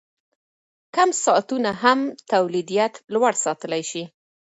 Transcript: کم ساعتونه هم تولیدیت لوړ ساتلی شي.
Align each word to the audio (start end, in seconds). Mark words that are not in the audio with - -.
کم 0.95 1.09
ساعتونه 1.23 1.71
هم 1.83 1.99
تولیدیت 2.31 2.93
لوړ 3.13 3.33
ساتلی 3.45 3.83
شي. 3.89 4.03